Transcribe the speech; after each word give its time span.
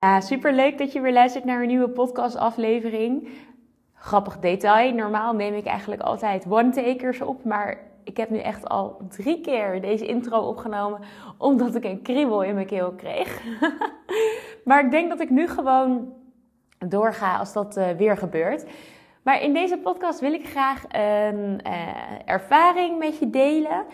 Ja, 0.00 0.20
super 0.20 0.52
leuk 0.52 0.78
dat 0.78 0.92
je 0.92 1.00
weer 1.00 1.12
luistert 1.12 1.44
naar 1.44 1.60
een 1.60 1.66
nieuwe 1.66 1.88
podcastaflevering. 1.88 3.28
Grappig 3.94 4.38
detail. 4.38 4.94
Normaal 4.94 5.34
neem 5.34 5.54
ik 5.54 5.66
eigenlijk 5.66 6.00
altijd 6.00 6.44
one-takers 6.48 7.20
op. 7.20 7.44
Maar 7.44 7.78
ik 8.04 8.16
heb 8.16 8.30
nu 8.30 8.38
echt 8.38 8.68
al 8.68 8.96
drie 9.08 9.40
keer 9.40 9.80
deze 9.80 10.06
intro 10.06 10.40
opgenomen. 10.40 11.00
Omdat 11.38 11.74
ik 11.74 11.84
een 11.84 12.02
kriebel 12.02 12.42
in 12.42 12.54
mijn 12.54 12.66
keel 12.66 12.92
kreeg. 12.92 13.42
maar 14.64 14.84
ik 14.84 14.90
denk 14.90 15.08
dat 15.08 15.20
ik 15.20 15.30
nu 15.30 15.48
gewoon 15.48 16.12
doorga 16.88 17.36
als 17.36 17.52
dat 17.52 17.76
uh, 17.76 17.90
weer 17.90 18.16
gebeurt. 18.16 18.66
Maar 19.22 19.42
in 19.42 19.52
deze 19.52 19.78
podcast 19.78 20.20
wil 20.20 20.32
ik 20.32 20.48
graag 20.48 20.84
een 20.88 21.60
uh, 21.66 21.82
ervaring 22.24 22.98
met 22.98 23.18
je 23.18 23.30
delen. 23.30 23.84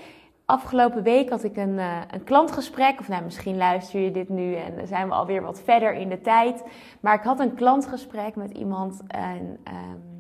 Afgelopen 0.47 1.03
week 1.03 1.31
had 1.31 1.45
ik 1.45 1.57
een, 1.57 1.75
uh, 1.79 2.01
een 2.11 2.25
klantgesprek, 2.25 3.01
of 3.01 3.09
nou, 3.09 3.25
misschien 3.25 3.57
luister 3.57 4.01
je 4.01 4.11
dit 4.11 4.29
nu 4.29 4.55
en 4.55 4.87
zijn 4.87 5.09
we 5.09 5.15
alweer 5.15 5.43
wat 5.43 5.63
verder 5.63 5.95
in 5.95 6.09
de 6.09 6.21
tijd. 6.21 6.65
Maar 7.01 7.15
ik 7.15 7.23
had 7.23 7.41
een 7.41 7.55
klantgesprek 7.55 8.37
met 8.37 8.51
iemand 8.51 9.03
en 9.07 9.59
um, 9.69 10.15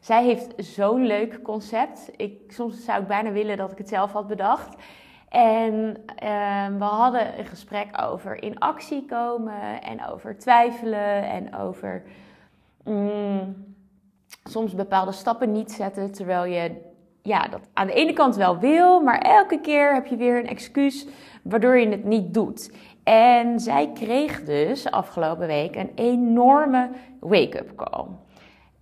zij 0.00 0.24
heeft 0.24 0.54
zo'n 0.56 1.06
leuk 1.06 1.42
concept. 1.42 2.10
Ik, 2.16 2.52
soms 2.52 2.84
zou 2.84 3.00
ik 3.00 3.06
bijna 3.06 3.30
willen 3.30 3.56
dat 3.56 3.72
ik 3.72 3.78
het 3.78 3.88
zelf 3.88 4.12
had 4.12 4.26
bedacht. 4.26 4.76
En 5.28 5.74
um, 5.74 6.78
we 6.78 6.84
hadden 6.84 7.38
een 7.38 7.46
gesprek 7.46 8.02
over 8.02 8.42
in 8.42 8.58
actie 8.58 9.04
komen 9.04 9.82
en 9.82 10.06
over 10.06 10.38
twijfelen 10.38 11.30
en 11.30 11.54
over 11.54 12.02
mm, 12.84 13.74
soms 14.44 14.74
bepaalde 14.74 15.12
stappen 15.12 15.52
niet 15.52 15.72
zetten 15.72 16.12
terwijl 16.12 16.44
je 16.44 16.85
ja, 17.26 17.48
dat 17.48 17.60
aan 17.72 17.86
de 17.86 17.92
ene 17.92 18.12
kant 18.12 18.36
wel 18.36 18.58
wil, 18.58 19.00
maar 19.00 19.18
elke 19.18 19.60
keer 19.60 19.94
heb 19.94 20.06
je 20.06 20.16
weer 20.16 20.38
een 20.38 20.48
excuus 20.48 21.06
waardoor 21.42 21.78
je 21.78 21.88
het 21.88 22.04
niet 22.04 22.34
doet. 22.34 22.72
En 23.04 23.60
zij 23.60 23.90
kreeg 23.94 24.44
dus 24.44 24.90
afgelopen 24.90 25.46
week 25.46 25.76
een 25.76 25.92
enorme 25.94 26.90
wake-up 27.20 27.72
call. 27.76 28.04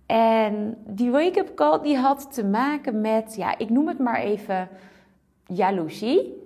En 0.05 0.77
die 0.87 1.11
wake-up 1.11 1.55
call 1.55 1.81
die 1.81 1.97
had 1.97 2.33
te 2.33 2.45
maken 2.45 3.01
met, 3.01 3.35
ja, 3.35 3.57
ik 3.57 3.69
noem 3.69 3.87
het 3.87 3.99
maar 3.99 4.19
even 4.19 4.69
jaloezie. 5.45 6.43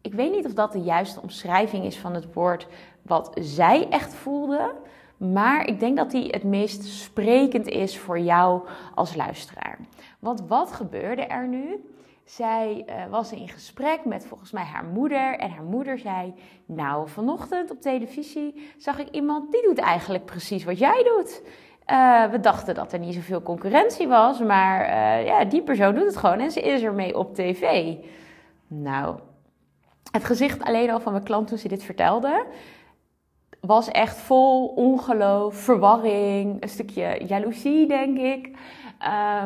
Ik 0.00 0.14
weet 0.14 0.32
niet 0.32 0.46
of 0.46 0.54
dat 0.54 0.72
de 0.72 0.82
juiste 0.82 1.20
omschrijving 1.20 1.84
is 1.84 1.98
van 1.98 2.14
het 2.14 2.34
woord 2.34 2.66
wat 3.02 3.30
zij 3.40 3.88
echt 3.88 4.14
voelde. 4.14 4.74
Maar 5.16 5.66
ik 5.66 5.80
denk 5.80 5.96
dat 5.96 6.10
die 6.10 6.28
het 6.28 6.44
meest 6.44 6.84
sprekend 6.84 7.66
is 7.66 7.98
voor 7.98 8.18
jou 8.18 8.62
als 8.94 9.14
luisteraar. 9.14 9.78
Want 10.18 10.42
wat 10.48 10.72
gebeurde 10.72 11.22
er 11.22 11.48
nu? 11.48 11.84
Zij 12.24 12.84
uh, 12.88 12.94
was 13.10 13.32
in 13.32 13.48
gesprek 13.48 14.04
met 14.04 14.26
volgens 14.26 14.50
mij 14.50 14.64
haar 14.64 14.84
moeder. 14.84 15.38
En 15.38 15.50
haar 15.50 15.64
moeder 15.64 15.98
zei: 15.98 16.34
Nou, 16.66 17.08
vanochtend 17.08 17.70
op 17.70 17.80
televisie 17.80 18.70
zag 18.78 18.98
ik 18.98 19.08
iemand 19.10 19.52
die 19.52 19.62
doet 19.62 19.78
eigenlijk 19.78 20.24
precies 20.24 20.64
wat 20.64 20.78
jij 20.78 21.02
doet. 21.02 21.42
Uh, 21.90 22.24
we 22.30 22.40
dachten 22.40 22.74
dat 22.74 22.92
er 22.92 22.98
niet 22.98 23.14
zoveel 23.14 23.42
concurrentie 23.42 24.08
was, 24.08 24.40
maar 24.40 24.88
uh, 24.88 25.26
ja, 25.26 25.44
die 25.44 25.62
persoon 25.62 25.94
doet 25.94 26.06
het 26.06 26.16
gewoon 26.16 26.40
en 26.40 26.50
ze 26.50 26.60
is 26.60 26.82
ermee 26.82 27.18
op 27.18 27.34
tv. 27.34 27.94
Nou, 28.66 29.18
het 30.10 30.24
gezicht 30.24 30.62
alleen 30.62 30.90
al 30.90 31.00
van 31.00 31.12
mijn 31.12 31.24
klant 31.24 31.48
toen 31.48 31.58
ze 31.58 31.68
dit 31.68 31.82
vertelde, 31.82 32.46
was 33.66 33.88
echt 33.88 34.16
vol 34.16 34.66
ongeloof, 34.66 35.54
verwarring, 35.54 36.62
een 36.62 36.68
stukje 36.68 37.24
jaloezie, 37.26 37.86
denk 37.86 38.18
ik. 38.18 38.46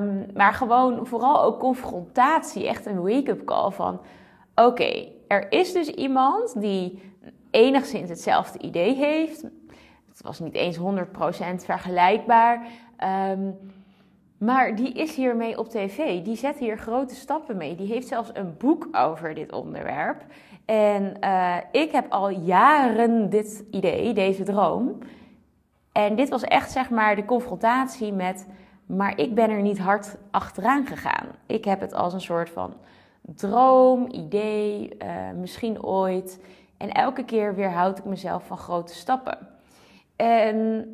Um, 0.00 0.26
maar 0.34 0.52
gewoon 0.52 1.06
vooral 1.06 1.42
ook 1.42 1.58
confrontatie, 1.58 2.68
echt 2.68 2.86
een 2.86 3.02
wake-up 3.02 3.44
call 3.44 3.70
van: 3.70 4.00
oké, 4.54 5.08
er 5.28 5.52
is 5.52 5.72
dus 5.72 5.88
iemand 5.88 6.60
die 6.60 7.02
enigszins 7.50 8.08
hetzelfde 8.08 8.58
idee 8.58 8.94
heeft. 8.94 9.42
Het 10.08 10.22
was 10.22 10.40
niet 10.40 10.54
eens 10.54 10.78
100% 10.78 10.80
vergelijkbaar. 11.64 12.66
Um, 13.30 13.56
maar 14.38 14.74
die 14.76 14.92
is 14.92 15.14
hiermee 15.14 15.58
op 15.58 15.68
tv. 15.68 16.22
Die 16.22 16.36
zet 16.36 16.58
hier 16.58 16.78
grote 16.78 17.14
stappen 17.14 17.56
mee. 17.56 17.74
Die 17.74 17.86
heeft 17.86 18.08
zelfs 18.08 18.30
een 18.32 18.56
boek 18.58 18.88
over 18.92 19.34
dit 19.34 19.52
onderwerp. 19.52 20.24
En 20.68 21.16
uh, 21.24 21.56
ik 21.72 21.92
heb 21.92 22.12
al 22.12 22.28
jaren 22.28 23.30
dit 23.30 23.64
idee, 23.70 24.12
deze 24.12 24.42
droom. 24.42 24.98
En 25.92 26.16
dit 26.16 26.28
was 26.28 26.42
echt 26.42 26.70
zeg 26.70 26.90
maar 26.90 27.16
de 27.16 27.24
confrontatie 27.24 28.12
met 28.12 28.46
maar 28.88 29.18
ik 29.18 29.34
ben 29.34 29.50
er 29.50 29.62
niet 29.62 29.78
hard 29.78 30.16
achteraan 30.30 30.86
gegaan. 30.86 31.26
Ik 31.46 31.64
heb 31.64 31.80
het 31.80 31.92
als 31.92 32.12
een 32.12 32.20
soort 32.20 32.50
van 32.50 32.74
droom, 33.20 34.06
idee, 34.10 34.96
uh, 35.02 35.30
misschien 35.30 35.82
ooit. 35.82 36.40
En 36.76 36.92
elke 36.92 37.24
keer 37.24 37.54
weerhoud 37.54 37.98
ik 37.98 38.04
mezelf 38.04 38.46
van 38.46 38.58
grote 38.58 38.94
stappen. 38.94 39.38
En 40.16 40.86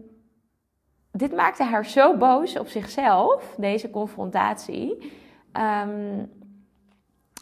dit 1.10 1.32
maakte 1.32 1.64
haar 1.64 1.86
zo 1.86 2.16
boos 2.16 2.58
op 2.58 2.66
zichzelf, 2.66 3.54
deze 3.58 3.90
confrontatie. 3.90 5.12
Um, 5.52 6.30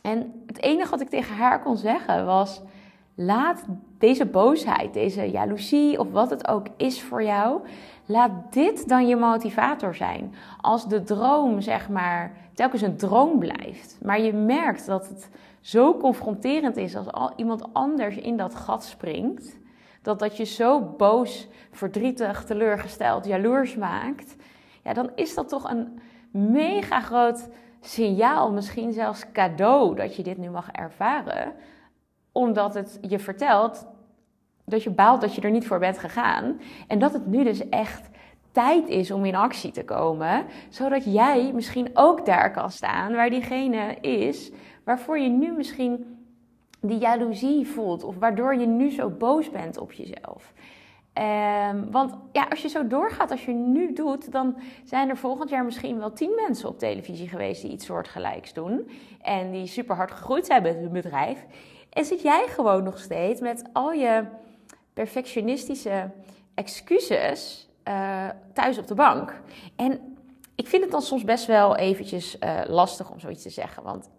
en 0.02 0.41
het 0.52 0.62
enige 0.62 0.90
wat 0.90 1.00
ik 1.00 1.08
tegen 1.08 1.34
haar 1.34 1.62
kon 1.62 1.76
zeggen 1.76 2.26
was: 2.26 2.62
laat 3.14 3.64
deze 3.98 4.26
boosheid, 4.26 4.92
deze 4.94 5.30
jaloezie 5.30 5.98
of 5.98 6.10
wat 6.10 6.30
het 6.30 6.48
ook 6.48 6.66
is 6.76 7.02
voor 7.02 7.22
jou, 7.22 7.60
Laat 8.06 8.52
dit 8.52 8.88
dan 8.88 9.06
je 9.06 9.16
motivator 9.16 9.94
zijn. 9.94 10.34
Als 10.60 10.88
de 10.88 11.02
droom, 11.02 11.60
zeg 11.60 11.88
maar, 11.88 12.32
telkens 12.54 12.82
een 12.82 12.96
droom 12.96 13.38
blijft. 13.38 13.98
Maar 14.02 14.20
je 14.20 14.32
merkt 14.32 14.86
dat 14.86 15.08
het 15.08 15.28
zo 15.60 15.96
confronterend 15.96 16.76
is 16.76 16.96
als 16.96 17.12
al 17.12 17.32
iemand 17.36 17.74
anders 17.74 18.16
in 18.16 18.36
dat 18.36 18.54
gat 18.54 18.84
springt. 18.84 19.58
Dat 20.02 20.18
dat 20.18 20.36
je 20.36 20.44
zo 20.44 20.80
boos, 20.80 21.48
verdrietig, 21.70 22.44
teleurgesteld, 22.44 23.26
jaloers 23.26 23.76
maakt. 23.76 24.36
Ja, 24.84 24.92
dan 24.92 25.10
is 25.14 25.34
dat 25.34 25.48
toch 25.48 25.70
een 25.70 26.00
mega 26.30 27.00
groot 27.00 27.48
signaal, 27.82 28.52
misschien 28.52 28.92
zelfs 28.92 29.32
cadeau, 29.32 29.94
dat 29.94 30.16
je 30.16 30.22
dit 30.22 30.38
nu 30.38 30.50
mag 30.50 30.70
ervaren. 30.70 31.52
Omdat 32.32 32.74
het 32.74 32.98
je 33.00 33.18
vertelt 33.18 33.86
dat 34.64 34.82
je 34.82 34.90
baalt 34.90 35.20
dat 35.20 35.34
je 35.34 35.40
er 35.40 35.50
niet 35.50 35.66
voor 35.66 35.78
bent 35.78 35.98
gegaan. 35.98 36.60
En 36.86 36.98
dat 36.98 37.12
het 37.12 37.26
nu 37.26 37.44
dus 37.44 37.68
echt 37.68 38.10
tijd 38.52 38.88
is 38.88 39.10
om 39.10 39.24
in 39.24 39.34
actie 39.34 39.70
te 39.70 39.84
komen. 39.84 40.44
Zodat 40.68 41.04
jij 41.04 41.50
misschien 41.54 41.90
ook 41.94 42.26
daar 42.26 42.50
kan 42.50 42.70
staan 42.70 43.12
waar 43.12 43.30
diegene 43.30 43.94
is. 44.00 44.50
Waarvoor 44.84 45.18
je 45.18 45.28
nu 45.28 45.52
misschien 45.52 46.16
die 46.80 46.98
jaloezie 46.98 47.66
voelt. 47.66 48.04
Of 48.04 48.16
waardoor 48.18 48.54
je 48.54 48.66
nu 48.66 48.90
zo 48.90 49.10
boos 49.10 49.50
bent 49.50 49.78
op 49.78 49.92
jezelf. 49.92 50.52
Um, 51.14 51.90
want 51.90 52.14
ja, 52.32 52.46
als 52.50 52.62
je 52.62 52.68
zo 52.68 52.86
doorgaat, 52.86 53.30
als 53.30 53.44
je 53.44 53.52
nu 53.52 53.92
doet, 53.92 54.32
dan 54.32 54.56
zijn 54.84 55.08
er 55.08 55.16
volgend 55.16 55.50
jaar 55.50 55.64
misschien 55.64 55.98
wel 55.98 56.12
tien 56.12 56.34
mensen 56.46 56.68
op 56.68 56.78
televisie 56.78 57.28
geweest 57.28 57.62
die 57.62 57.70
iets 57.70 57.84
soortgelijks 57.84 58.52
doen. 58.52 58.90
En 59.22 59.50
die 59.50 59.66
super 59.66 59.96
hard 59.96 60.10
gegroeid 60.10 60.46
zijn 60.46 60.62
met 60.62 60.74
hun 60.74 60.92
bedrijf. 60.92 61.44
En 61.90 62.04
zit 62.04 62.22
jij 62.22 62.46
gewoon 62.48 62.82
nog 62.82 62.98
steeds 62.98 63.40
met 63.40 63.64
al 63.72 63.92
je 63.92 64.24
perfectionistische 64.92 66.10
excuses 66.54 67.68
uh, 67.88 68.28
thuis 68.52 68.78
op 68.78 68.86
de 68.86 68.94
bank. 68.94 69.40
En 69.76 70.16
ik 70.54 70.66
vind 70.66 70.82
het 70.82 70.90
dan 70.90 71.02
soms 71.02 71.24
best 71.24 71.46
wel 71.46 71.76
eventjes 71.76 72.36
uh, 72.40 72.60
lastig 72.66 73.10
om 73.10 73.20
zoiets 73.20 73.42
te 73.42 73.50
zeggen. 73.50 73.82
Want 73.82 74.10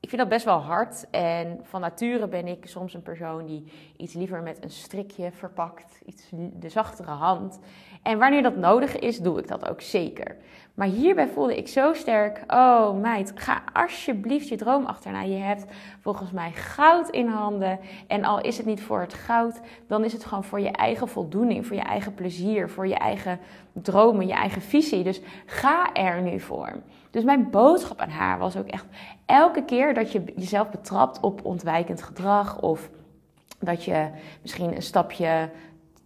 ik 0.00 0.08
vind 0.08 0.20
dat 0.20 0.30
best 0.30 0.44
wel 0.44 0.58
hard. 0.58 1.10
En 1.10 1.60
van 1.62 1.80
nature 1.80 2.28
ben 2.28 2.46
ik 2.46 2.66
soms 2.66 2.94
een 2.94 3.02
persoon 3.02 3.46
die 3.46 3.72
iets 3.96 4.14
liever 4.14 4.42
met 4.42 4.64
een 4.64 4.70
strikje 4.70 5.32
verpakt. 5.32 6.00
Iets 6.04 6.28
de 6.52 6.68
zachtere 6.68 7.10
hand. 7.10 7.58
En 8.02 8.18
wanneer 8.18 8.42
dat 8.42 8.56
nodig 8.56 8.98
is, 8.98 9.18
doe 9.18 9.38
ik 9.38 9.48
dat 9.48 9.68
ook 9.68 9.80
zeker. 9.80 10.36
Maar 10.74 10.86
hierbij 10.86 11.28
voelde 11.28 11.56
ik 11.56 11.68
zo 11.68 11.92
sterk: 11.92 12.44
oh 12.46 13.00
meid, 13.00 13.32
ga 13.34 13.62
alsjeblieft 13.72 14.48
je 14.48 14.56
droom 14.56 14.84
achterna. 14.84 15.22
Je 15.22 15.36
hebt 15.36 15.64
volgens 16.00 16.30
mij 16.30 16.50
goud 16.52 17.08
in 17.08 17.26
handen. 17.26 17.78
En 18.06 18.24
al 18.24 18.40
is 18.40 18.56
het 18.56 18.66
niet 18.66 18.82
voor 18.82 19.00
het 19.00 19.14
goud, 19.14 19.60
dan 19.86 20.04
is 20.04 20.12
het 20.12 20.24
gewoon 20.24 20.44
voor 20.44 20.60
je 20.60 20.70
eigen 20.70 21.08
voldoening, 21.08 21.66
voor 21.66 21.76
je 21.76 21.82
eigen 21.82 22.14
plezier, 22.14 22.68
voor 22.68 22.86
je 22.86 22.94
eigen 22.94 23.38
dromen, 23.72 24.26
je 24.26 24.32
eigen 24.32 24.62
visie. 24.62 25.02
Dus 25.02 25.20
ga 25.46 25.92
er 25.92 26.22
nu 26.22 26.40
voor. 26.40 26.72
Dus 27.10 27.24
mijn 27.24 27.50
boodschap 27.50 28.00
aan 28.00 28.10
haar 28.10 28.38
was 28.38 28.56
ook 28.56 28.68
echt: 28.68 28.86
elke 29.26 29.64
keer 29.64 29.94
dat 29.94 30.12
je 30.12 30.22
jezelf 30.36 30.70
betrapt 30.70 31.20
op 31.20 31.44
ontwijkend 31.44 32.02
gedrag 32.02 32.60
of 32.60 32.90
dat 33.58 33.84
je 33.84 34.08
misschien 34.42 34.76
een 34.76 34.82
stapje 34.82 35.50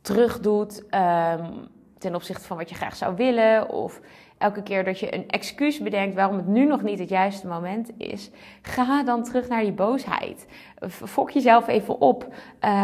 terug 0.01 0.41
doet 0.41 0.79
um, 0.79 1.69
ten 1.99 2.15
opzichte 2.15 2.47
van 2.47 2.57
wat 2.57 2.69
je 2.69 2.75
graag 2.75 2.97
zou 2.97 3.17
willen 3.17 3.69
of 3.69 4.01
elke 4.39 4.63
keer 4.63 4.85
dat 4.85 4.99
je 4.99 5.15
een 5.15 5.29
excuus 5.29 5.79
bedenkt 5.79 6.15
waarom 6.15 6.37
het 6.37 6.47
nu 6.47 6.65
nog 6.65 6.83
niet 6.83 6.99
het 6.99 7.09
juiste 7.09 7.47
moment 7.47 7.91
is, 7.97 8.31
ga 8.63 9.03
dan 9.03 9.23
terug 9.23 9.49
naar 9.49 9.63
die 9.63 9.73
boosheid. 9.73 10.47
Fok 10.89 11.31
jezelf 11.31 11.69
even 11.69 12.01
op, 12.01 12.35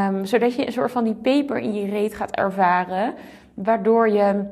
um, 0.08 0.24
zodat 0.24 0.54
je 0.54 0.66
een 0.66 0.72
soort 0.72 0.90
van 0.90 1.04
die 1.04 1.14
peper 1.14 1.58
in 1.58 1.74
je 1.74 1.86
reet 1.86 2.14
gaat 2.14 2.30
ervaren, 2.30 3.14
waardoor 3.54 4.08
je 4.08 4.44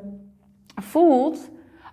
voelt: 0.75 1.49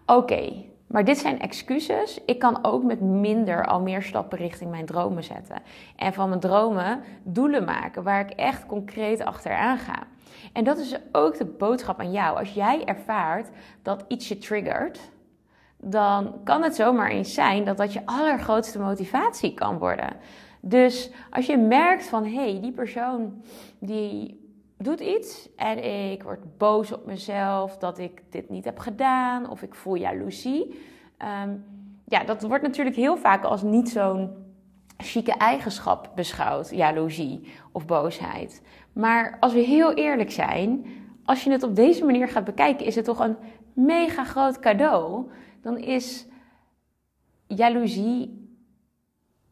oké, 0.06 0.52
maar 0.86 1.04
dit 1.04 1.18
zijn 1.18 1.40
excuses. 1.40 2.20
Ik 2.26 2.38
kan 2.38 2.58
ook 2.64 2.82
met 2.82 3.00
minder 3.00 3.66
al 3.66 3.80
meer 3.80 4.02
stappen 4.02 4.38
richting 4.38 4.70
mijn 4.70 4.86
dromen 4.86 5.24
zetten. 5.24 5.56
En 5.96 6.12
van 6.12 6.28
mijn 6.28 6.40
dromen 6.40 7.00
doelen 7.22 7.64
maken 7.64 8.02
waar 8.02 8.20
ik 8.20 8.30
echt 8.30 8.66
concreet 8.66 9.24
achteraan 9.24 9.78
ga. 9.78 10.06
En 10.52 10.64
dat 10.64 10.78
is 10.78 10.96
ook 11.12 11.38
de 11.38 11.44
boodschap 11.44 12.00
aan 12.00 12.12
jou. 12.12 12.38
Als 12.38 12.52
jij 12.52 12.84
ervaart 12.84 13.48
dat 13.82 14.04
iets 14.08 14.28
je 14.28 14.38
triggert, 14.38 15.00
dan 15.76 16.34
kan 16.44 16.62
het 16.62 16.75
zomaar 16.75 17.10
eens 17.10 17.34
zijn 17.34 17.64
dat 17.64 17.76
dat 17.76 17.93
je 17.93 18.06
allergrootste 18.06 18.78
motivatie 18.78 19.54
kan 19.54 19.78
worden. 19.78 20.16
Dus 20.60 21.10
als 21.31 21.46
je 21.46 21.56
merkt 21.56 22.08
van 22.08 22.25
hé, 22.25 22.50
hey, 22.50 22.60
die 22.60 22.72
persoon 22.72 23.43
die 23.78 24.44
doet 24.78 25.00
iets 25.00 25.48
en 25.56 25.84
ik 26.10 26.22
word 26.22 26.58
boos 26.58 26.92
op 26.92 27.06
mezelf 27.06 27.76
dat 27.78 27.99
ik 27.99 28.22
dit 28.31 28.50
niet 28.50 28.64
heb 28.64 28.78
gedaan 28.78 29.50
of 29.50 29.62
ik 29.62 29.75
voel 29.75 29.94
jaloezie. 29.94 30.81
Um, 31.44 31.64
ja, 32.08 32.25
dat 32.25 32.42
wordt 32.42 32.62
natuurlijk 32.62 32.96
heel 32.96 33.16
vaak 33.16 33.44
als 33.44 33.62
niet 33.62 33.88
zo'n 33.88 34.31
chique 34.96 35.37
eigenschap 35.37 36.10
beschouwd, 36.14 36.70
jaloezie 36.70 37.52
of 37.72 37.87
boosheid. 37.87 38.62
Maar 38.93 39.37
als 39.40 39.52
we 39.52 39.60
heel 39.60 39.94
eerlijk 39.94 40.31
zijn, 40.31 40.87
als 41.25 41.44
je 41.44 41.50
het 41.50 41.62
op 41.62 41.76
deze 41.76 42.04
manier 42.04 42.28
gaat 42.28 42.44
bekijken, 42.44 42.87
is 42.87 42.94
het 42.94 43.04
toch 43.04 43.19
een 43.19 43.37
mega 43.72 44.25
groot 44.25 44.60
cadeau. 44.60 45.31
Dan 45.62 45.78
is 45.78 46.26
jaloezie 47.46 48.45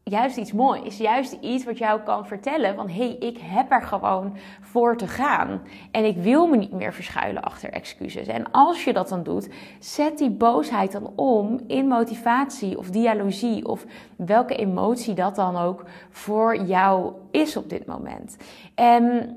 juist 0.09 0.37
iets 0.37 0.51
moois. 0.51 0.97
Juist 0.97 1.37
iets 1.41 1.65
wat 1.65 1.77
jou 1.77 2.01
kan 2.01 2.27
vertellen 2.27 2.75
van 2.75 2.89
hé, 2.89 3.07
hey, 3.07 3.15
ik 3.19 3.37
heb 3.41 3.71
er 3.71 3.81
gewoon 3.81 4.37
voor 4.61 4.97
te 4.97 5.07
gaan. 5.07 5.61
En 5.91 6.05
ik 6.05 6.17
wil 6.17 6.47
me 6.47 6.57
niet 6.57 6.71
meer 6.71 6.93
verschuilen 6.93 7.43
achter 7.43 7.69
excuses. 7.69 8.27
En 8.27 8.51
als 8.51 8.83
je 8.83 8.93
dat 8.93 9.09
dan 9.09 9.23
doet, 9.23 9.49
zet 9.79 10.17
die 10.17 10.29
boosheid 10.29 10.91
dan 10.91 11.11
om 11.15 11.59
in 11.67 11.87
motivatie 11.87 12.77
of 12.77 12.89
dialogie 12.89 13.67
of 13.67 13.85
welke 14.15 14.55
emotie 14.55 15.13
dat 15.13 15.35
dan 15.35 15.57
ook 15.57 15.83
voor 16.09 16.57
jou 16.57 17.13
is 17.31 17.57
op 17.57 17.69
dit 17.69 17.85
moment. 17.85 18.37
En 18.75 19.35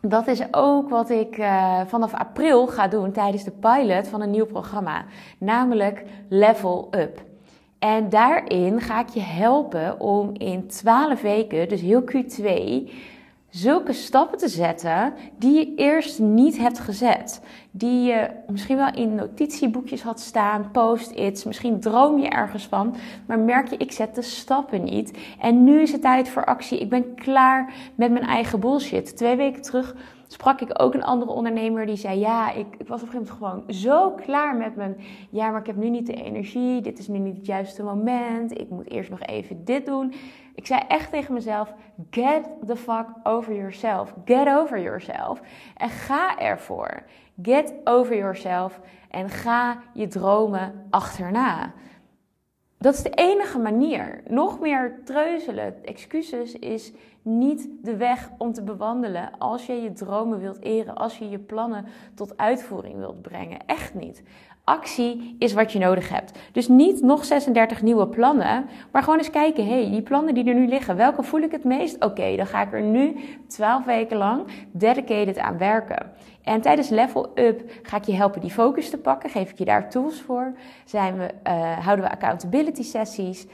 dat 0.00 0.26
is 0.26 0.42
ook 0.50 0.88
wat 0.88 1.10
ik 1.10 1.38
uh, 1.38 1.80
vanaf 1.86 2.14
april 2.14 2.66
ga 2.66 2.88
doen 2.88 3.12
tijdens 3.12 3.44
de 3.44 3.50
pilot 3.50 4.08
van 4.08 4.20
een 4.20 4.30
nieuw 4.30 4.46
programma, 4.46 5.04
namelijk 5.38 6.04
Level 6.28 6.88
Up. 6.90 7.27
En 7.78 8.08
daarin 8.08 8.80
ga 8.80 9.00
ik 9.00 9.08
je 9.08 9.20
helpen 9.20 10.00
om 10.00 10.30
in 10.34 10.66
12 10.66 11.20
weken, 11.20 11.68
dus 11.68 11.80
heel 11.80 12.02
Q2, 12.02 12.90
zulke 13.50 13.92
stappen 13.92 14.38
te 14.38 14.48
zetten 14.48 15.14
die 15.36 15.54
je 15.54 15.74
eerst 15.74 16.18
niet 16.18 16.58
hebt 16.58 16.78
gezet. 16.78 17.42
Die 17.70 18.02
je 18.02 18.30
misschien 18.46 18.76
wel 18.76 18.94
in 18.94 19.14
notitieboekjes 19.14 20.02
had 20.02 20.20
staan, 20.20 20.70
post-its, 20.70 21.44
misschien 21.44 21.80
droom 21.80 22.18
je 22.18 22.28
ergens 22.28 22.66
van, 22.66 22.94
maar 23.26 23.38
merk 23.38 23.68
je, 23.68 23.76
ik 23.76 23.92
zet 23.92 24.14
de 24.14 24.22
stappen 24.22 24.84
niet. 24.84 25.18
En 25.40 25.64
nu 25.64 25.80
is 25.80 25.92
het 25.92 26.02
tijd 26.02 26.28
voor 26.28 26.44
actie. 26.44 26.78
Ik 26.78 26.88
ben 26.88 27.14
klaar 27.14 27.72
met 27.94 28.10
mijn 28.10 28.26
eigen 28.26 28.60
bullshit. 28.60 29.16
Twee 29.16 29.36
weken 29.36 29.62
terug 29.62 29.94
sprak 30.28 30.60
ik 30.60 30.82
ook 30.82 30.94
een 30.94 31.04
andere 31.04 31.30
ondernemer 31.30 31.86
die 31.86 31.96
zei: 31.96 32.18
Ja, 32.18 32.52
ik, 32.52 32.66
ik 32.78 32.88
was 32.88 33.02
op 33.02 33.06
een 33.06 33.12
gegeven 33.12 33.36
moment 33.40 33.64
gewoon 33.66 33.74
zo 33.74 34.10
klaar 34.10 34.56
met 34.56 34.76
mijn. 34.76 34.96
Ja, 35.30 35.50
maar 35.50 35.60
ik 35.60 35.66
heb 35.66 35.76
nu 35.76 35.90
niet 35.90 36.06
de 36.06 36.22
energie. 36.22 36.80
Dit 36.80 36.98
is 36.98 37.08
nu 37.08 37.18
niet 37.18 37.36
het 37.36 37.46
juiste 37.46 37.82
moment. 37.82 38.60
Ik 38.60 38.70
moet 38.70 38.90
eerst 38.90 39.10
nog 39.10 39.22
even 39.22 39.64
dit 39.64 39.86
doen. 39.86 40.12
Ik 40.54 40.66
zei 40.66 40.82
echt 40.88 41.10
tegen 41.10 41.34
mezelf: 41.34 41.74
Get 42.10 42.48
the 42.66 42.76
fuck 42.76 43.06
over 43.22 43.54
yourself. 43.54 44.14
Get 44.24 44.48
over 44.48 44.80
yourself. 44.80 45.40
En 45.76 45.88
ga 45.88 46.38
ervoor. 46.38 47.02
Get 47.42 47.74
over 47.84 48.16
yourself. 48.16 48.80
En 49.10 49.28
ga 49.28 49.78
je 49.92 50.06
dromen 50.06 50.86
achterna. 50.90 51.72
Dat 52.78 52.94
is 52.94 53.02
de 53.02 53.10
enige 53.10 53.58
manier. 53.58 54.22
Nog 54.28 54.60
meer 54.60 55.00
treuzelen, 55.04 55.84
excuses 55.84 56.52
is 56.52 56.92
niet 57.22 57.68
de 57.82 57.96
weg 57.96 58.30
om 58.38 58.52
te 58.52 58.62
bewandelen 58.62 59.38
als 59.38 59.66
je 59.66 59.72
je 59.72 59.92
dromen 59.92 60.38
wilt 60.38 60.62
eren, 60.62 60.96
als 60.96 61.18
je 61.18 61.28
je 61.28 61.38
plannen 61.38 61.86
tot 62.14 62.36
uitvoering 62.36 62.98
wilt 62.98 63.22
brengen. 63.22 63.66
Echt 63.66 63.94
niet. 63.94 64.22
Actie 64.68 65.36
is 65.38 65.52
wat 65.52 65.72
je 65.72 65.78
nodig 65.78 66.08
hebt. 66.08 66.38
Dus 66.52 66.68
niet 66.68 67.02
nog 67.02 67.24
36 67.24 67.82
nieuwe 67.82 68.08
plannen, 68.08 68.66
maar 68.92 69.02
gewoon 69.02 69.18
eens 69.18 69.30
kijken: 69.30 69.66
hey, 69.66 69.90
die 69.90 70.02
plannen 70.02 70.34
die 70.34 70.44
er 70.44 70.54
nu 70.54 70.68
liggen, 70.68 70.96
welke 70.96 71.22
voel 71.22 71.40
ik 71.40 71.52
het 71.52 71.64
meest? 71.64 72.04
Oké, 72.04 72.36
dan 72.36 72.46
ga 72.46 72.62
ik 72.62 72.72
er 72.72 72.82
nu 72.82 73.16
12 73.46 73.84
weken 73.84 74.16
lang 74.16 74.46
dedicated 74.72 75.38
aan 75.38 75.58
werken. 75.58 76.12
En 76.42 76.60
tijdens 76.60 76.88
Level 76.88 77.30
Up 77.34 77.70
ga 77.82 77.96
ik 77.96 78.04
je 78.04 78.14
helpen 78.14 78.40
die 78.40 78.50
focus 78.50 78.90
te 78.90 78.98
pakken. 78.98 79.30
Geef 79.30 79.50
ik 79.50 79.58
je 79.58 79.64
daar 79.64 79.90
tools 79.90 80.20
voor. 80.20 80.52
Zijn 80.84 81.18
we, 81.18 81.30
uh, 81.46 81.78
houden 81.78 82.04
we 82.04 82.10
accountability 82.10 82.82
sessies. 82.82 83.46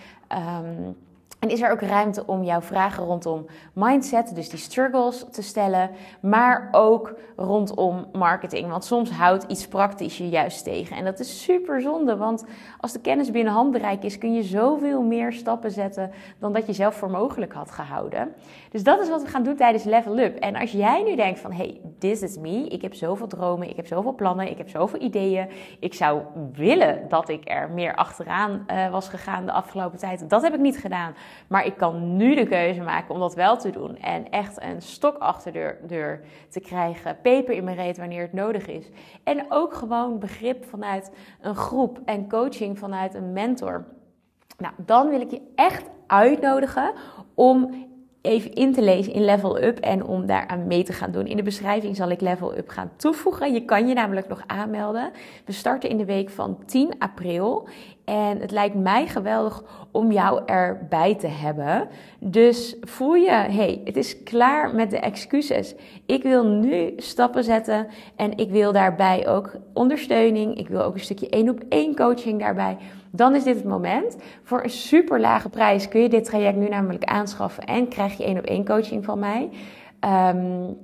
Um, 0.59 0.97
en 1.45 1.51
is 1.51 1.63
er 1.63 1.71
ook 1.71 1.81
ruimte 1.81 2.27
om 2.27 2.45
jouw 2.45 2.61
vragen 2.61 3.05
rondom 3.05 3.47
mindset, 3.73 4.35
dus 4.35 4.49
die 4.49 4.59
struggles, 4.59 5.25
te 5.31 5.43
stellen, 5.43 5.91
maar 6.21 6.69
ook 6.71 7.15
rondom 7.37 8.07
marketing. 8.13 8.69
Want 8.69 8.85
soms 8.85 9.11
houdt 9.11 9.45
iets 9.49 9.69
praktisch 9.69 10.19
je 10.19 10.29
juist 10.29 10.65
tegen. 10.65 10.97
En 10.97 11.05
dat 11.05 11.21
is 11.21 11.43
super 11.43 11.81
zonde, 11.81 12.17
want 12.17 12.45
als 12.81 12.93
de 12.93 13.01
kennis 13.01 13.31
binnen 13.31 13.53
handbereik 13.53 14.03
is, 14.03 14.19
kun 14.19 14.35
je 14.35 14.43
zoveel 14.43 15.03
meer 15.03 15.33
stappen 15.33 15.71
zetten 15.71 16.11
dan 16.39 16.53
dat 16.53 16.67
je 16.67 16.73
zelf 16.73 16.95
voor 16.95 17.11
mogelijk 17.11 17.53
had 17.53 17.71
gehouden. 17.71 18.35
Dus 18.71 18.83
dat 18.83 19.01
is 19.01 19.09
wat 19.09 19.23
we 19.23 19.29
gaan 19.29 19.43
doen 19.43 19.57
tijdens 19.57 19.85
Level 19.85 20.19
Up. 20.19 20.39
En 20.39 20.57
als 20.57 20.73
jij 20.73 21.03
nu 21.03 21.17
denkt 21.17 21.41
van, 21.41 21.53
hey, 21.53 21.81
this 21.99 22.23
is 22.23 22.39
me, 22.39 22.69
ik 22.69 22.83
heb 22.83 22.95
zoveel 22.95 23.27
dromen, 23.27 23.69
ik 23.69 23.77
heb 23.77 23.87
zoveel 23.87 24.15
plannen, 24.15 24.51
ik 24.51 24.59
heb 24.59 24.69
zoveel 24.69 25.01
ideeën, 25.01 25.49
ik 25.81 25.95
zou 25.95 26.21
willen 26.53 27.09
dat 27.09 27.29
ik 27.29 27.51
er 27.51 27.71
meer 27.71 27.95
achteraan 27.95 28.65
uh, 28.67 28.91
was 28.91 29.09
gegaan 29.09 29.47
de 29.47 29.53
afgelopen 29.53 29.99
tijd. 29.99 30.31
Dat 30.31 30.43
heb 30.43 30.55
ik 30.55 30.61
niet 30.61 30.79
gedaan. 30.79 31.15
Maar 31.47 31.67
ik 31.67 31.77
kan 31.77 32.17
nu 32.17 32.35
de 32.35 32.47
keuze 32.47 32.81
maken 32.81 33.15
om 33.15 33.21
dat 33.21 33.35
wel 33.35 33.57
te 33.57 33.71
doen. 33.71 33.97
En 33.97 34.31
echt 34.31 34.63
een 34.63 34.83
stok 34.83 35.17
achter 35.17 35.53
de 35.53 35.77
deur 35.87 36.21
te 36.49 36.61
krijgen. 36.61 37.19
Peper 37.23 37.55
in 37.55 37.65
mijn 37.65 37.77
reet 37.77 37.99
wanneer 37.99 38.23
het 38.23 38.33
nodig 38.33 38.67
is. 38.67 38.89
En 39.25 39.47
ook 39.49 39.75
gewoon 39.75 40.19
begrip 40.19 40.65
vanuit 40.65 41.13
een 41.41 41.57
groep 41.57 42.01
en 42.05 42.29
coaching 42.29 42.79
vanuit 42.79 43.15
een 43.15 43.33
mentor. 43.33 43.85
Nou, 44.59 44.75
dan 44.77 45.09
wil 45.09 45.21
ik 45.21 45.31
je 45.31 45.41
echt 45.55 45.85
uitnodigen 46.07 46.93
om 47.35 47.71
even 48.25 48.53
in 48.53 48.73
te 48.73 48.83
lezen 48.83 49.13
in 49.13 49.25
Level 49.25 49.63
Up 49.63 49.79
en 49.79 50.05
om 50.05 50.27
daar 50.27 50.47
aan 50.47 50.67
mee 50.67 50.83
te 50.83 50.93
gaan 50.93 51.11
doen. 51.11 51.27
In 51.27 51.37
de 51.37 51.43
beschrijving 51.43 51.97
zal 51.97 52.11
ik 52.11 52.21
Level 52.21 52.57
Up 52.57 52.69
gaan 52.69 52.91
toevoegen. 52.97 53.53
Je 53.53 53.65
kan 53.65 53.89
je 53.89 53.95
namelijk 53.95 54.29
nog 54.29 54.43
aanmelden. 54.47 55.11
We 55.45 55.53
starten 55.53 55.91
in 55.91 55.97
de 55.97 56.05
week 56.05 56.31
van 56.31 56.59
10 56.67 56.99
april. 56.99 57.69
En 58.05 58.41
het 58.41 58.51
lijkt 58.51 58.75
mij 58.75 59.07
geweldig 59.07 59.63
om 59.91 60.13
jou 60.13 60.43
erbij 60.47 61.15
te 61.15 61.27
hebben. 61.27 61.89
Dus 62.19 62.77
voel 62.81 63.15
je, 63.15 63.31
hey, 63.31 63.81
het 63.85 63.97
is 63.97 64.23
klaar 64.23 64.75
met 64.75 64.91
de 64.91 64.99
excuses. 64.99 65.75
Ik 66.07 66.23
wil 66.23 66.45
nu 66.45 66.93
stappen 66.97 67.45
zetten 67.45 67.87
en 68.17 68.37
ik 68.37 68.51
wil 68.51 68.73
daarbij 68.73 69.29
ook 69.29 69.57
ondersteuning. 69.73 70.59
Ik 70.59 70.69
wil 70.69 70.83
ook 70.83 70.95
een 70.95 71.01
stukje 71.01 71.29
één 71.29 71.49
op 71.49 71.61
één 71.69 71.97
coaching 71.97 72.41
daarbij. 72.41 72.77
Dan 73.11 73.35
is 73.35 73.45
dit 73.45 73.57
het 73.57 73.65
moment. 73.65 74.17
Voor 74.43 74.63
een 74.63 74.71
super 74.71 75.21
lage 75.21 75.49
prijs 75.49 75.89
kun 75.89 76.01
je 76.01 76.09
dit 76.09 76.25
traject 76.25 76.57
nu 76.57 76.69
namelijk 76.69 77.05
aanschaffen 77.05 77.65
en 77.65 77.89
krijg 77.89 78.17
je 78.17 78.25
één 78.25 78.39
op 78.39 78.45
één 78.45 78.65
coaching 78.65 79.05
van 79.05 79.19
mij. 79.19 79.51
Um, 80.01 80.77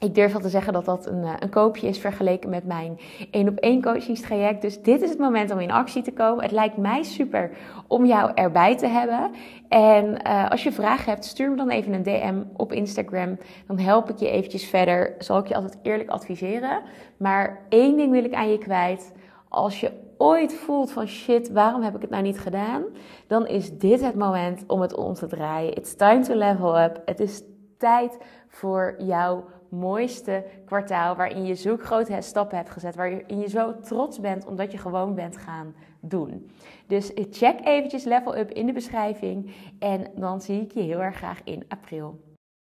ik 0.00 0.14
durf 0.14 0.32
wel 0.32 0.40
te 0.40 0.48
zeggen 0.48 0.72
dat 0.72 0.84
dat 0.84 1.06
een, 1.06 1.24
eh, 1.24 1.32
een 1.38 1.50
koopje 1.50 1.88
is 1.88 1.98
vergeleken 1.98 2.50
met 2.50 2.64
mijn 2.64 2.98
één 3.30 3.48
op 3.48 3.56
één 3.56 3.82
coachingstraject. 3.82 4.62
Dus 4.62 4.82
dit 4.82 5.02
is 5.02 5.10
het 5.10 5.18
moment 5.18 5.50
om 5.50 5.60
in 5.60 5.70
actie 5.70 6.02
te 6.02 6.12
komen. 6.12 6.42
Het 6.42 6.52
lijkt 6.52 6.76
mij 6.76 7.02
super 7.02 7.50
om 7.86 8.04
jou 8.06 8.30
erbij 8.34 8.76
te 8.76 8.86
hebben. 8.86 9.30
En 9.68 10.20
uh, 10.26 10.50
als 10.50 10.62
je 10.62 10.72
vragen 10.72 11.10
hebt, 11.12 11.24
stuur 11.24 11.50
me 11.50 11.56
dan 11.56 11.70
even 11.70 11.92
een 11.92 12.02
DM 12.02 12.42
op 12.56 12.72
Instagram. 12.72 13.38
Dan 13.66 13.78
help 13.78 14.10
ik 14.10 14.18
je 14.18 14.30
eventjes 14.30 14.64
verder. 14.64 15.14
Zal 15.18 15.38
ik 15.38 15.46
je 15.46 15.54
altijd 15.54 15.78
eerlijk 15.82 16.10
adviseren. 16.10 16.82
Maar 17.16 17.66
één 17.68 17.96
ding 17.96 18.10
wil 18.10 18.24
ik 18.24 18.34
aan 18.34 18.50
je 18.50 18.58
kwijt. 18.58 19.12
Als 19.48 19.80
je 19.80 19.92
ooit 20.18 20.54
voelt 20.54 20.92
van 20.92 21.06
shit, 21.06 21.50
waarom 21.50 21.82
heb 21.82 21.94
ik 21.94 22.00
het 22.00 22.10
nou 22.10 22.22
niet 22.22 22.40
gedaan? 22.40 22.82
Dan 23.26 23.46
is 23.46 23.78
dit 23.78 24.00
het 24.00 24.14
moment 24.14 24.64
om 24.66 24.80
het 24.80 24.94
om 24.94 25.14
te 25.14 25.26
draaien. 25.26 25.74
It's 25.74 25.94
time 25.94 26.20
to 26.20 26.34
level 26.34 26.80
up. 26.80 27.02
Het 27.04 27.20
is 27.20 27.42
tijd 27.78 28.18
voor 28.48 28.94
jou 28.98 29.42
mooiste 29.68 30.44
kwartaal 30.64 31.16
waarin 31.16 31.44
je 31.44 31.54
zo 31.54 31.76
grote 31.76 32.16
stappen 32.20 32.56
hebt 32.56 32.70
gezet, 32.70 32.94
waarin 32.94 33.38
je 33.38 33.48
zo 33.48 33.80
trots 33.80 34.20
bent 34.20 34.46
omdat 34.46 34.72
je 34.72 34.78
gewoon 34.78 35.14
bent 35.14 35.36
gaan 35.36 35.74
doen. 36.00 36.50
Dus 36.86 37.12
check 37.30 37.60
eventjes 37.64 38.04
Level 38.04 38.36
Up 38.36 38.50
in 38.50 38.66
de 38.66 38.72
beschrijving 38.72 39.54
en 39.78 40.06
dan 40.14 40.40
zie 40.40 40.60
ik 40.60 40.72
je 40.72 40.80
heel 40.80 41.02
erg 41.02 41.16
graag 41.16 41.40
in 41.44 41.64
april. 41.68 42.18